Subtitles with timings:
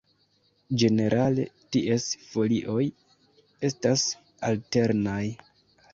[0.83, 1.43] Ĝenerale
[1.75, 2.81] ties folioj
[3.69, 4.07] estas
[4.51, 5.23] alternaj.